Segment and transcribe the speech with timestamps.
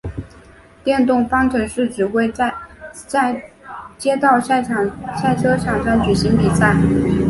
[0.83, 2.51] 电动方程式只会在
[3.99, 4.75] 街道赛车
[5.55, 6.75] 场上举行比赛。